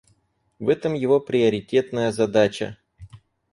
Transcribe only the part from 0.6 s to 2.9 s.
этом его приоритетная задача.